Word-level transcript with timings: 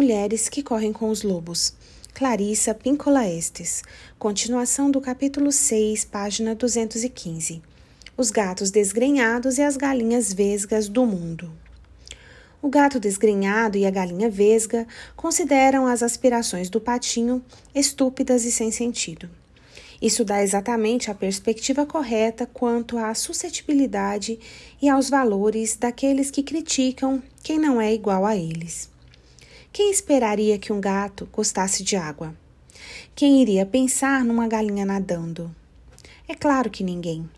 Mulheres 0.00 0.48
que 0.48 0.62
correm 0.62 0.92
com 0.92 1.10
os 1.10 1.24
lobos. 1.24 1.74
Clarissa 2.14 2.72
Pincola 2.72 3.26
Estes. 3.26 3.82
Continuação 4.16 4.92
do 4.92 5.00
capítulo 5.00 5.50
6, 5.50 6.04
página 6.04 6.54
215. 6.54 7.60
Os 8.16 8.30
gatos 8.30 8.70
desgrenhados 8.70 9.58
e 9.58 9.62
as 9.62 9.76
galinhas 9.76 10.32
vesgas 10.32 10.88
do 10.88 11.04
mundo. 11.04 11.50
O 12.62 12.68
gato 12.68 13.00
desgrenhado 13.00 13.76
e 13.76 13.84
a 13.84 13.90
galinha 13.90 14.30
vesga 14.30 14.86
consideram 15.16 15.84
as 15.84 16.00
aspirações 16.00 16.70
do 16.70 16.80
patinho 16.80 17.44
estúpidas 17.74 18.44
e 18.44 18.52
sem 18.52 18.70
sentido. 18.70 19.28
Isso 20.00 20.24
dá 20.24 20.40
exatamente 20.40 21.10
a 21.10 21.14
perspectiva 21.14 21.84
correta 21.84 22.46
quanto 22.46 22.98
à 22.98 23.12
suscetibilidade 23.14 24.38
e 24.80 24.88
aos 24.88 25.10
valores 25.10 25.74
daqueles 25.74 26.30
que 26.30 26.44
criticam 26.44 27.20
quem 27.42 27.58
não 27.58 27.80
é 27.80 27.92
igual 27.92 28.24
a 28.24 28.36
eles. 28.36 28.96
Quem 29.72 29.90
esperaria 29.90 30.58
que 30.58 30.72
um 30.72 30.80
gato 30.80 31.28
gostasse 31.32 31.84
de 31.84 31.94
água? 31.94 32.34
Quem 33.14 33.42
iria 33.42 33.66
pensar 33.66 34.24
numa 34.24 34.48
galinha 34.48 34.84
nadando? 34.84 35.54
É 36.26 36.34
claro 36.34 36.70
que 36.70 36.82
ninguém. 36.82 37.28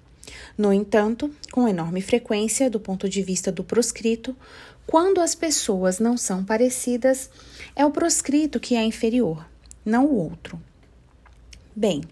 No 0.57 0.73
entanto, 0.73 1.31
com 1.53 1.69
enorme 1.69 2.01
frequência, 2.01 2.71
do 2.71 2.79
ponto 2.79 3.09
de 3.09 3.23
vista 3.23 3.51
do 3.51 3.65
proscrito, 3.65 4.35
quando 4.87 5.21
as 5.21 5.35
pessoas 5.35 5.99
não 5.99 6.17
são 6.17 6.45
parecidas, 6.45 7.31
é 7.75 7.85
o 7.85 7.91
proscrito 7.91 8.61
que 8.61 8.75
é 8.75 8.85
inferior, 8.85 9.47
não 9.85 10.07
o 10.07 10.17
outro. 10.17 10.61
Bem, 11.75 12.03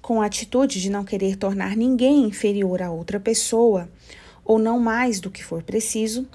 com 0.00 0.20
a 0.20 0.26
atitude 0.26 0.80
de 0.80 0.90
não 0.90 1.04
querer 1.04 1.36
tornar 1.36 1.76
ninguém 1.76 2.24
inferior 2.24 2.82
a 2.82 2.90
outra 2.90 3.20
pessoa, 3.20 3.88
ou 4.44 4.58
não 4.58 4.78
mais 4.78 5.20
do 5.20 5.30
que 5.30 5.44
for 5.44 5.62
preciso, 5.62 6.26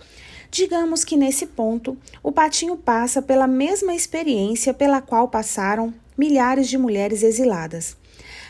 digamos 0.58 1.04
que 1.04 1.16
nesse 1.16 1.46
ponto 1.46 1.96
o 2.24 2.32
patinho 2.32 2.76
passa 2.76 3.22
pela 3.22 3.46
mesma 3.46 3.94
experiência 3.94 4.74
pela 4.74 5.00
qual 5.00 5.28
passaram 5.28 5.94
milhares 6.18 6.68
de 6.68 6.80
mulheres 6.80 7.22
exiladas. 7.22 7.96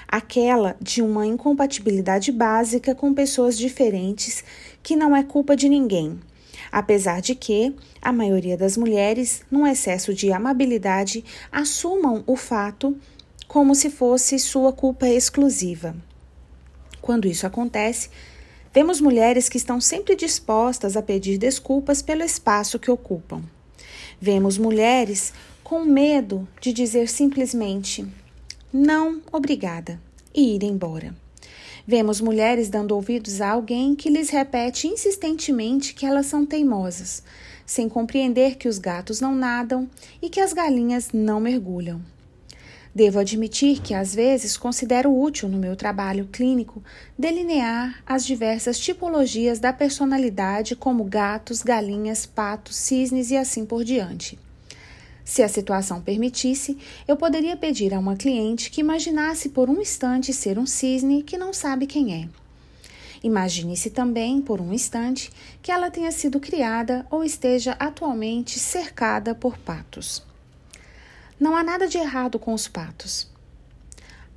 Aquela 0.08 0.78
de 0.80 1.02
uma 1.02 1.28
incompatibilidade 1.28 2.32
básica 2.32 2.96
com 2.96 3.14
pessoas 3.14 3.58
diferentes 3.58 4.42
que 4.82 4.96
não 4.96 5.14
é 5.14 5.22
culpa 5.22 5.54
de 5.54 5.68
ninguém, 5.68 6.18
apesar 6.72 7.20
de 7.20 7.36
que 7.36 7.76
a 8.02 8.14
maioria 8.14 8.56
das 8.56 8.78
mulheres, 8.78 9.42
num 9.52 9.68
excesso 9.68 10.14
de 10.14 10.32
amabilidade, 10.32 11.26
assumam 11.52 12.24
o 12.26 12.38
fato 12.38 12.98
como 13.50 13.76
se 13.76 13.90
fosse 13.90 14.40
sua 14.40 14.72
culpa 14.72 15.10
exclusiva. 15.10 15.94
Quando 17.02 17.28
isso 17.28 17.46
acontece, 17.46 18.10
vemos 18.78 19.02
mulheres 19.02 19.50
que 19.50 19.58
estão 19.58 19.82
sempre 19.82 20.16
dispostas 20.16 20.96
a 20.96 21.02
pedir 21.02 21.40
desculpas 21.40 22.04
pelo 22.04 22.22
espaço 22.22 22.78
que 22.78 22.92
ocupam. 22.92 23.42
Vemos 24.22 24.56
mulheres 24.56 25.34
com 25.64 25.84
medo 25.84 26.48
de 26.62 26.72
dizer 26.72 27.10
simplesmente 27.10 28.06
não, 28.72 29.20
obrigada 29.32 30.00
e 30.32 30.54
ir 30.54 30.62
embora. 30.62 31.16
Vemos 31.88 32.22
mulheres 32.22 32.70
dando 32.70 32.94
ouvidos 32.94 33.42
a 33.42 33.50
alguém 33.50 33.96
que 33.96 34.12
lhes 34.12 34.30
repete 34.30 34.88
insistentemente 34.88 35.96
que 35.96 36.06
elas 36.06 36.28
são 36.28 36.46
teimosas, 36.46 37.24
sem 37.66 37.90
compreender 37.90 38.58
que 38.58 38.68
os 38.68 38.78
gatos 38.78 39.20
não 39.20 39.34
nadam 39.34 39.90
e 40.22 40.30
que 40.30 40.40
as 40.40 40.54
galinhas 40.54 41.10
não 41.12 41.40
mergulham. 41.40 42.00
Devo 42.98 43.20
admitir 43.20 43.80
que 43.80 43.94
às 43.94 44.16
vezes 44.16 44.58
considero 44.58 45.16
útil 45.16 45.48
no 45.48 45.60
meu 45.60 45.76
trabalho 45.76 46.28
clínico 46.32 46.84
delinear 47.16 48.02
as 48.08 48.26
diversas 48.26 48.80
tipologias 48.80 49.60
da 49.60 49.72
personalidade, 49.72 50.76
como 50.76 51.04
gatos, 51.04 51.62
galinhas, 51.62 52.26
patos, 52.26 52.76
cisnes 52.76 53.30
e 53.30 53.38
assim 53.38 53.68
por 53.68 53.84
diante. 53.84 54.40
Se 55.24 55.44
a 55.44 55.48
situação 55.48 56.02
permitisse, 56.02 56.76
eu 57.08 57.16
poderia 57.16 57.56
pedir 57.56 57.94
a 57.94 58.00
uma 58.00 58.16
cliente 58.16 58.72
que 58.72 58.82
imaginasse 58.82 59.50
por 59.50 59.70
um 59.70 59.80
instante 59.80 60.34
ser 60.34 60.58
um 60.58 60.66
cisne 60.66 61.22
que 61.22 61.38
não 61.38 61.54
sabe 61.54 61.86
quem 61.86 62.16
é. 62.16 62.28
Imagine-se 63.24 63.92
também, 63.92 64.42
por 64.42 64.60
um 64.60 64.74
instante, 64.74 65.30
que 65.62 65.72
ela 65.72 65.92
tenha 65.92 66.12
sido 66.12 66.40
criada 66.40 67.06
ou 67.12 67.24
esteja 67.24 67.74
atualmente 67.74 68.58
cercada 68.58 69.36
por 69.36 69.56
patos. 69.56 70.26
Não 71.40 71.56
há 71.56 71.64
nada 71.64 71.88
de 71.88 72.00
errado 72.00 72.40
com 72.40 72.52
os 72.52 72.68
patos. 72.68 73.30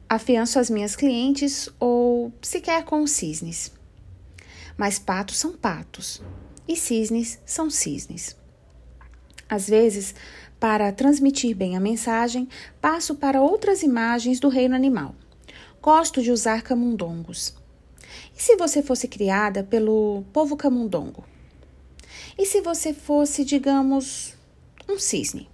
Afianço 0.07 0.59
as 0.59 0.69
minhas 0.69 0.95
clientes 0.95 1.69
ou 1.81 2.31
sequer 2.43 2.85
com 2.85 3.03
os 3.03 3.13
cisnes. 3.13 3.73
Mas 4.77 4.99
patos 4.99 5.39
são 5.39 5.55
patos 5.55 6.21
e 6.69 6.77
cisnes 6.77 7.39
são 7.47 7.71
cisnes. 7.71 8.37
Às 9.49 9.67
vezes, 9.67 10.15
para 10.59 10.93
transmitir 10.93 11.57
bem 11.57 11.75
a 11.75 11.81
mensagem, 11.81 12.47
passo 12.83 13.15
para 13.15 13.41
outras 13.41 13.83
imagens 13.83 14.39
do 14.39 14.51
reino 14.51 14.75
animal. 14.75 15.15
Gosto 15.81 16.23
de 16.23 16.31
usar 16.31 16.61
camundongos. 16.61 17.55
E 18.37 18.43
se 18.43 18.57
você 18.57 18.83
fosse 18.83 19.09
criada 19.09 19.65
pelo 19.65 20.23
povo 20.35 20.55
camundongo? 20.55 21.25
E 22.37 22.45
se 22.45 22.61
você 22.61 22.93
fosse, 22.93 23.43
digamos, 23.43 24.35
um 24.87 24.99
cisne? 24.99 25.49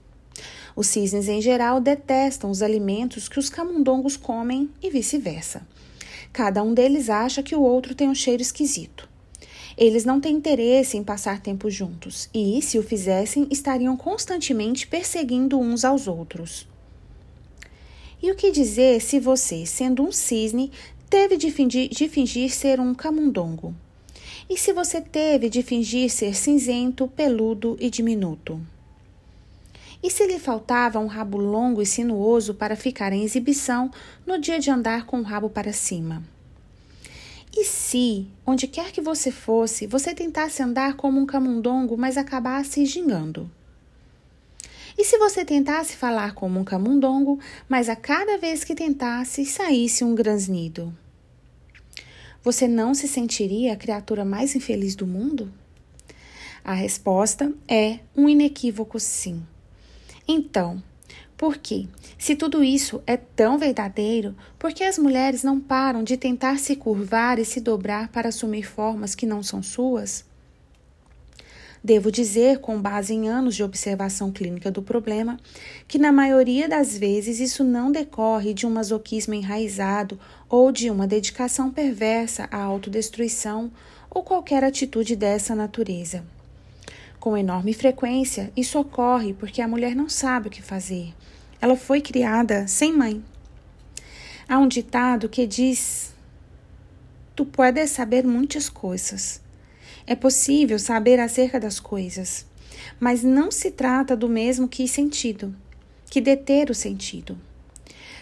Os 0.76 0.88
cisnes, 0.88 1.26
em 1.26 1.40
geral, 1.40 1.80
detestam 1.80 2.50
os 2.50 2.60
alimentos 2.60 3.30
que 3.30 3.38
os 3.38 3.48
camundongos 3.48 4.14
comem 4.14 4.68
e 4.82 4.90
vice-versa. 4.90 5.66
Cada 6.34 6.62
um 6.62 6.74
deles 6.74 7.08
acha 7.08 7.42
que 7.42 7.56
o 7.56 7.62
outro 7.62 7.94
tem 7.94 8.10
um 8.10 8.14
cheiro 8.14 8.42
esquisito. 8.42 9.08
Eles 9.74 10.04
não 10.04 10.20
têm 10.20 10.36
interesse 10.36 10.98
em 10.98 11.02
passar 11.02 11.40
tempo 11.40 11.70
juntos 11.70 12.28
e, 12.32 12.60
se 12.60 12.78
o 12.78 12.82
fizessem, 12.82 13.46
estariam 13.50 13.96
constantemente 13.96 14.86
perseguindo 14.86 15.58
uns 15.58 15.82
aos 15.82 16.06
outros. 16.06 16.68
E 18.22 18.30
o 18.30 18.34
que 18.34 18.50
dizer 18.50 19.00
se 19.00 19.18
você, 19.18 19.64
sendo 19.64 20.02
um 20.02 20.12
cisne, 20.12 20.70
teve 21.08 21.38
de 21.38 21.50
fingir, 21.50 21.88
de 21.88 22.06
fingir 22.06 22.52
ser 22.52 22.80
um 22.80 22.94
camundongo? 22.94 23.74
E 24.48 24.58
se 24.58 24.74
você 24.74 25.00
teve 25.00 25.48
de 25.48 25.62
fingir 25.62 26.10
ser 26.10 26.34
cinzento, 26.34 27.08
peludo 27.08 27.76
e 27.80 27.88
diminuto? 27.88 28.60
E 30.02 30.10
se 30.10 30.26
lhe 30.26 30.38
faltava 30.38 30.98
um 30.98 31.06
rabo 31.06 31.38
longo 31.38 31.80
e 31.80 31.86
sinuoso 31.86 32.54
para 32.54 32.76
ficar 32.76 33.12
em 33.12 33.24
exibição 33.24 33.90
no 34.26 34.38
dia 34.38 34.58
de 34.58 34.70
andar 34.70 35.06
com 35.06 35.20
o 35.20 35.22
rabo 35.22 35.48
para 35.48 35.72
cima? 35.72 36.22
E 37.56 37.64
se, 37.64 38.26
onde 38.44 38.66
quer 38.66 38.92
que 38.92 39.00
você 39.00 39.30
fosse, 39.30 39.86
você 39.86 40.14
tentasse 40.14 40.62
andar 40.62 40.94
como 40.94 41.18
um 41.18 41.24
camundongo, 41.24 41.96
mas 41.96 42.18
acabasse 42.18 42.84
gingando? 42.84 43.50
E 44.98 45.04
se 45.04 45.18
você 45.18 45.44
tentasse 45.44 45.96
falar 45.96 46.34
como 46.34 46.60
um 46.60 46.64
camundongo, 46.64 47.38
mas 47.68 47.88
a 47.88 47.96
cada 47.96 48.36
vez 48.36 48.64
que 48.64 48.74
tentasse 48.74 49.44
saísse 49.44 50.04
um 50.04 50.14
grasnido? 50.14 50.92
Você 52.42 52.68
não 52.68 52.94
se 52.94 53.08
sentiria 53.08 53.72
a 53.72 53.76
criatura 53.76 54.24
mais 54.24 54.54
infeliz 54.54 54.94
do 54.94 55.06
mundo? 55.06 55.52
A 56.64 56.72
resposta 56.74 57.52
é 57.66 58.00
um 58.14 58.28
inequívoco 58.28 59.00
sim. 59.00 59.42
Então, 60.28 60.82
por 61.36 61.58
quê? 61.58 61.86
Se 62.18 62.34
tudo 62.34 62.64
isso 62.64 63.02
é 63.06 63.16
tão 63.16 63.58
verdadeiro, 63.58 64.34
por 64.58 64.72
que 64.72 64.82
as 64.82 64.98
mulheres 64.98 65.42
não 65.42 65.60
param 65.60 66.02
de 66.02 66.16
tentar 66.16 66.58
se 66.58 66.74
curvar 66.74 67.38
e 67.38 67.44
se 67.44 67.60
dobrar 67.60 68.08
para 68.08 68.30
assumir 68.30 68.62
formas 68.62 69.14
que 69.14 69.26
não 69.26 69.42
são 69.42 69.62
suas? 69.62 70.24
Devo 71.84 72.10
dizer, 72.10 72.58
com 72.58 72.80
base 72.80 73.14
em 73.14 73.28
anos 73.28 73.54
de 73.54 73.62
observação 73.62 74.32
clínica 74.32 74.72
do 74.72 74.82
problema, 74.82 75.38
que 75.86 75.98
na 75.98 76.10
maioria 76.10 76.68
das 76.68 76.98
vezes 76.98 77.38
isso 77.38 77.62
não 77.62 77.92
decorre 77.92 78.52
de 78.52 78.66
um 78.66 78.70
masoquismo 78.70 79.34
enraizado 79.34 80.18
ou 80.48 80.72
de 80.72 80.90
uma 80.90 81.06
dedicação 81.06 81.70
perversa 81.70 82.48
à 82.50 82.60
autodestruição 82.60 83.70
ou 84.10 84.24
qualquer 84.24 84.64
atitude 84.64 85.14
dessa 85.14 85.54
natureza. 85.54 86.24
Com 87.26 87.36
enorme 87.36 87.74
frequência, 87.74 88.52
isso 88.56 88.78
ocorre 88.78 89.34
porque 89.34 89.60
a 89.60 89.66
mulher 89.66 89.96
não 89.96 90.08
sabe 90.08 90.46
o 90.46 90.50
que 90.50 90.62
fazer. 90.62 91.12
Ela 91.60 91.74
foi 91.74 92.00
criada 92.00 92.68
sem 92.68 92.96
mãe. 92.96 93.20
Há 94.48 94.60
um 94.60 94.68
ditado 94.68 95.28
que 95.28 95.44
diz: 95.44 96.14
Tu 97.34 97.44
puedes 97.44 97.90
saber 97.90 98.24
muitas 98.24 98.68
coisas. 98.68 99.40
É 100.06 100.14
possível 100.14 100.78
saber 100.78 101.18
acerca 101.18 101.58
das 101.58 101.80
coisas, 101.80 102.46
mas 103.00 103.24
não 103.24 103.50
se 103.50 103.72
trata 103.72 104.16
do 104.16 104.28
mesmo 104.28 104.68
que 104.68 104.86
sentido, 104.86 105.52
que 106.08 106.20
deter 106.20 106.70
o 106.70 106.74
sentido. 106.76 107.36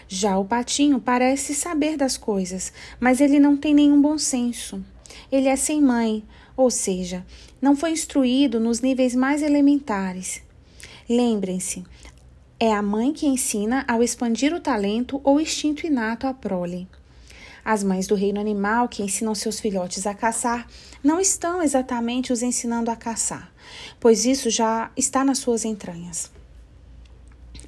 Já 0.07 0.35
o 0.35 0.43
patinho 0.43 0.99
parece 0.99 1.53
saber 1.53 1.95
das 1.95 2.17
coisas, 2.17 2.73
mas 2.99 3.21
ele 3.21 3.39
não 3.39 3.55
tem 3.55 3.75
nenhum 3.75 4.01
bom 4.01 4.17
senso. 4.17 4.83
Ele 5.31 5.47
é 5.47 5.55
sem 5.55 5.81
mãe, 5.81 6.23
ou 6.55 6.69
seja, 6.71 7.25
não 7.61 7.75
foi 7.75 7.91
instruído 7.91 8.59
nos 8.59 8.81
níveis 8.81 9.15
mais 9.15 9.41
elementares. 9.41 10.41
Lembrem-se, 11.09 11.83
é 12.59 12.71
a 12.71 12.81
mãe 12.81 13.11
que 13.11 13.27
ensina 13.27 13.83
ao 13.87 14.01
expandir 14.01 14.53
o 14.53 14.59
talento 14.59 15.19
ou 15.23 15.41
instinto 15.41 15.85
inato 15.85 16.25
à 16.25 16.33
prole. 16.33 16.87
As 17.65 17.83
mães 17.83 18.05
do 18.05 18.13
reino 18.13 18.39
animal 18.39 18.87
que 18.87 19.01
ensinam 19.01 19.33
seus 19.33 19.59
filhotes 19.59 20.05
a 20.05 20.13
caçar 20.13 20.67
não 21.03 21.19
estão 21.19 21.63
exatamente 21.63 22.31
os 22.31 22.43
ensinando 22.43 22.91
a 22.91 22.95
caçar, 22.95 23.51
pois 23.99 24.23
isso 24.23 24.49
já 24.51 24.91
está 24.95 25.23
nas 25.23 25.39
suas 25.39 25.65
entranhas. 25.65 26.31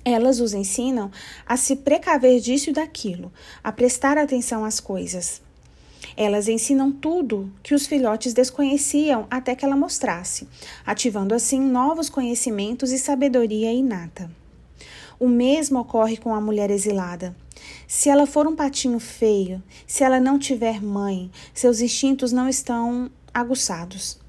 Elas 0.05 0.39
os 0.39 0.53
ensinam 0.53 1.11
a 1.45 1.57
se 1.57 1.75
precaver 1.75 2.39
disso 2.39 2.69
e 2.69 2.73
daquilo, 2.73 3.33
a 3.63 3.71
prestar 3.71 4.17
atenção 4.17 4.63
às 4.63 4.79
coisas. 4.79 5.41
Elas 6.15 6.47
ensinam 6.47 6.91
tudo 6.91 7.51
que 7.61 7.73
os 7.73 7.85
filhotes 7.85 8.33
desconheciam 8.33 9.27
até 9.29 9.55
que 9.55 9.65
ela 9.65 9.75
mostrasse, 9.75 10.47
ativando 10.85 11.33
assim 11.33 11.59
novos 11.59 12.09
conhecimentos 12.09 12.91
e 12.91 12.97
sabedoria 12.97 13.71
inata. 13.71 14.29
O 15.19 15.27
mesmo 15.27 15.79
ocorre 15.79 16.17
com 16.17 16.33
a 16.33 16.41
mulher 16.41 16.69
exilada. 16.69 17.35
Se 17.87 18.09
ela 18.09 18.27
for 18.27 18.47
um 18.47 18.55
patinho 18.55 18.99
feio, 18.99 19.61
se 19.85 20.03
ela 20.03 20.19
não 20.19 20.37
tiver 20.37 20.81
mãe, 20.81 21.31
seus 21.53 21.81
instintos 21.81 22.31
não 22.31 22.47
estão 22.47 23.09
aguçados. 23.33 24.19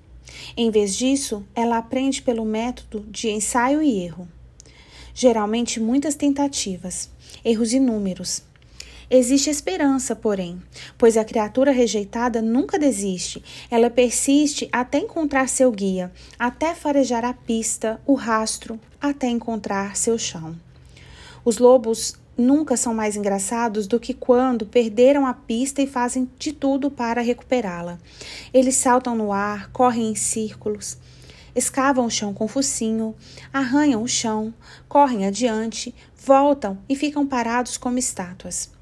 Em 0.57 0.71
vez 0.71 0.97
disso, 0.97 1.45
ela 1.55 1.79
aprende 1.79 2.23
pelo 2.23 2.45
método 2.45 3.01
de 3.11 3.29
ensaio 3.29 3.83
e 3.83 4.03
erro 4.03 4.29
geralmente 5.19 5.81
muitas 5.81 6.15
tentativas, 6.15 7.11
erros 7.45 7.73
inúmeros. 7.73 8.45
Existe 9.11 9.49
esperança, 9.49 10.15
porém, 10.15 10.61
pois 10.99 11.17
a 11.17 11.25
criatura 11.25 11.73
rejeitada 11.73 12.43
nunca 12.43 12.79
desiste. 12.79 13.43
Ela 13.71 13.89
persiste 13.89 14.69
até 14.71 14.99
encontrar 14.99 15.49
seu 15.49 15.73
guia, 15.73 16.13
até 16.39 16.75
farejar 16.75 17.25
a 17.25 17.33
pista, 17.33 17.99
o 18.07 18.13
rastro, 18.13 18.79
até 19.01 19.27
encontrar 19.27 19.97
seu 19.97 20.19
chão. 20.19 20.55
Os 21.43 21.57
lobos 21.57 22.17
nunca 22.37 22.77
são 22.77 22.93
mais 22.93 23.17
engraçados 23.17 23.87
do 23.87 23.99
que 23.99 24.13
quando 24.13 24.67
perderam 24.67 25.27
a 25.27 25.33
pista 25.33 25.81
e 25.81 25.87
fazem 25.87 26.31
de 26.39 26.53
tudo 26.53 26.91
para 26.91 27.23
recuperá-la. 27.23 27.99
Eles 28.53 28.77
saltam 28.77 29.17
no 29.17 29.33
ar, 29.33 29.71
correm 29.73 30.11
em 30.11 30.15
círculos, 30.15 30.99
escavam 31.57 32.05
o 32.05 32.11
chão 32.11 32.35
com 32.35 32.47
focinho, 32.47 33.15
arranham 33.51 34.03
o 34.03 34.09
chão, 34.09 34.53
correm 34.87 35.27
adiante, 35.27 35.95
voltam 36.15 36.77
e 36.87 36.95
ficam 36.95 37.27
parados 37.27 37.79
como 37.79 37.99
estátuas. 37.99 38.77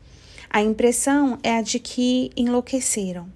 A 0.48 0.62
impressão 0.62 1.38
é 1.42 1.56
a 1.56 1.62
de 1.62 1.78
que 1.78 2.30
enlouqueceram, 2.36 3.28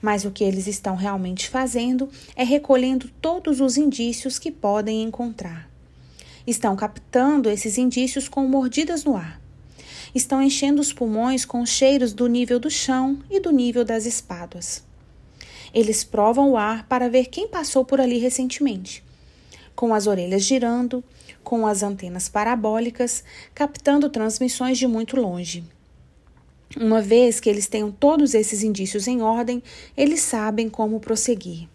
mas 0.00 0.24
o 0.24 0.30
que 0.30 0.44
eles 0.44 0.66
estão 0.66 0.96
realmente 0.96 1.48
fazendo 1.48 2.08
é 2.36 2.44
recolhendo 2.44 3.10
todos 3.20 3.60
os 3.60 3.76
indícios 3.76 4.38
que 4.38 4.50
podem 4.50 5.02
encontrar. 5.02 5.68
Estão 6.46 6.76
captando 6.76 7.50
esses 7.50 7.78
indícios 7.78 8.28
com 8.28 8.46
mordidas 8.46 9.04
no 9.04 9.16
ar. 9.16 9.40
Estão 10.14 10.42
enchendo 10.42 10.80
os 10.80 10.92
pulmões 10.92 11.44
com 11.44 11.64
cheiros 11.66 12.12
do 12.12 12.26
nível 12.26 12.58
do 12.58 12.70
chão 12.70 13.18
e 13.30 13.40
do 13.40 13.50
nível 13.50 13.84
das 13.84 14.06
espáduas. 14.06 14.82
Eles 15.74 16.02
provam 16.02 16.52
o 16.52 16.56
ar 16.56 16.86
para 16.86 17.10
ver 17.10 17.26
quem 17.26 17.48
passou 17.48 17.84
por 17.84 18.00
ali 18.00 18.18
recentemente, 18.18 19.04
com 19.74 19.92
as 19.92 20.06
orelhas 20.06 20.42
girando, 20.42 21.04
com 21.44 21.66
as 21.66 21.82
antenas 21.82 22.28
parabólicas, 22.28 23.22
captando 23.54 24.08
transmissões 24.08 24.78
de 24.78 24.86
muito 24.86 25.20
longe. 25.20 25.62
Uma 26.80 27.02
vez 27.02 27.40
que 27.40 27.50
eles 27.50 27.66
tenham 27.66 27.90
todos 27.90 28.34
esses 28.34 28.62
indícios 28.62 29.08
em 29.08 29.20
ordem, 29.20 29.60
eles 29.96 30.20
sabem 30.20 30.68
como 30.68 31.00
prosseguir. 31.00 31.68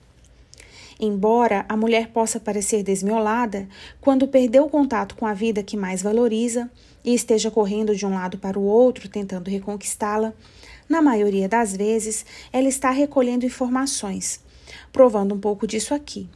Embora 0.98 1.66
a 1.68 1.76
mulher 1.76 2.08
possa 2.08 2.40
parecer 2.40 2.84
desmiolada, 2.84 3.68
quando 4.00 4.30
perdeu 4.30 4.64
o 4.64 4.70
contato 4.70 5.16
com 5.16 5.26
a 5.26 5.34
vida 5.34 5.62
que 5.62 5.76
mais 5.76 6.02
valoriza 6.02 6.72
e 7.04 7.14
esteja 7.14 7.52
correndo 7.52 7.94
de 7.94 8.06
um 8.06 8.14
lado 8.14 8.38
para 8.38 8.58
o 8.58 8.64
outro 8.64 9.10
tentando 9.10 9.50
reconquistá-la, 9.50 10.34
na 10.88 11.02
maioria 11.02 11.50
das 11.50 11.76
vezes, 11.76 12.26
ela 12.54 12.70
está 12.70 12.90
recolhendo 12.90 13.46
informações, 13.46 14.40
provando 14.94 15.36
um 15.36 15.40
pouco 15.40 15.68
disso 15.68 15.94
aqui, 15.94 16.30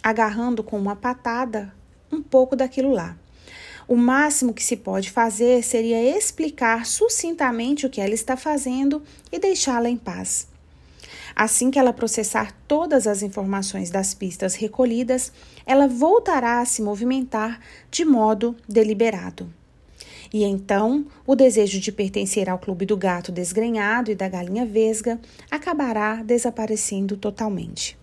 agarrando 0.00 0.62
com 0.62 0.78
uma 0.78 0.94
patada 0.94 1.74
um 2.12 2.22
pouco 2.22 2.54
daquilo 2.54 2.92
lá. 2.92 3.16
O 3.92 3.94
máximo 3.94 4.54
que 4.54 4.64
se 4.64 4.74
pode 4.74 5.10
fazer 5.10 5.62
seria 5.62 6.16
explicar 6.16 6.86
sucintamente 6.86 7.84
o 7.84 7.90
que 7.90 8.00
ela 8.00 8.14
está 8.14 8.38
fazendo 8.38 9.02
e 9.30 9.38
deixá-la 9.38 9.86
em 9.86 9.98
paz. 9.98 10.48
Assim 11.36 11.70
que 11.70 11.78
ela 11.78 11.92
processar 11.92 12.56
todas 12.66 13.06
as 13.06 13.22
informações 13.22 13.90
das 13.90 14.14
pistas 14.14 14.54
recolhidas, 14.54 15.30
ela 15.66 15.86
voltará 15.86 16.60
a 16.60 16.64
se 16.64 16.80
movimentar 16.80 17.60
de 17.90 18.02
modo 18.02 18.56
deliberado. 18.66 19.52
E 20.32 20.42
então, 20.42 21.04
o 21.26 21.36
desejo 21.36 21.78
de 21.78 21.92
pertencer 21.92 22.48
ao 22.48 22.58
clube 22.58 22.86
do 22.86 22.96
gato 22.96 23.30
desgrenhado 23.30 24.10
e 24.10 24.14
da 24.14 24.26
galinha 24.26 24.64
vesga 24.64 25.20
acabará 25.50 26.22
desaparecendo 26.22 27.14
totalmente. 27.14 28.00